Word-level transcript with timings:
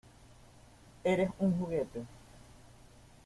¡Eres 1.03 1.29
un 1.37 1.59
juguete! 1.59 2.03